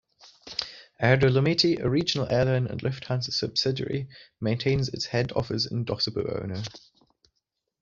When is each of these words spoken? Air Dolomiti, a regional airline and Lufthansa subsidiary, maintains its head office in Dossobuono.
Air 0.99 1.15
Dolomiti, 1.17 1.79
a 1.79 1.87
regional 1.87 2.27
airline 2.31 2.65
and 2.65 2.81
Lufthansa 2.81 3.31
subsidiary, 3.31 4.07
maintains 4.39 4.89
its 4.89 5.05
head 5.05 5.31
office 5.33 5.69
in 5.69 5.85
Dossobuono. 5.85 6.65